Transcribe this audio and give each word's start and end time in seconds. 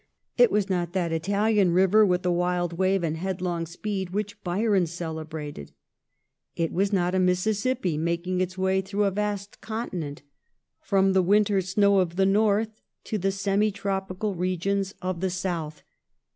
It 0.35 0.51
was 0.51 0.67
not 0.67 0.93
that 0.93 1.11
Italian 1.11 1.73
river 1.73 2.03
with 2.03 2.23
the 2.23 2.31
wild 2.31 2.73
wave 2.73 3.03
and 3.03 3.17
headlong 3.17 3.67
speed 3.67 4.09
which 4.09 4.43
Byron 4.43 4.87
celebrated. 4.87 5.73
It 6.55 6.71
was 6.73 6.91
not 6.91 7.13
a 7.13 7.19
Mississippi 7.19 7.99
making 7.99 8.41
its 8.41 8.57
way 8.57 8.81
through 8.81 9.03
a 9.03 9.11
vast 9.11 9.61
continent, 9.61 10.23
from 10.81 11.13
the 11.13 11.21
winter 11.21 11.61
snow 11.61 11.99
of 11.99 12.15
the 12.15 12.25
North 12.25 12.81
to 13.03 13.19
the 13.19 13.31
semi 13.31 13.69
tropical 13.69 14.33
regions 14.33 14.93
of 14.93 15.01
254 15.01 15.03
THE 15.03 15.03
REIGN 15.03 15.03
OF 15.03 15.03
QUEEN 15.03 15.03
ANNE. 15.05 15.05
oh. 15.05 15.09
xxxii. 15.13 15.19
the 15.21 15.29
South. 15.29 15.83